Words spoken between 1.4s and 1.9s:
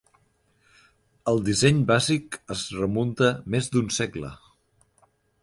disseny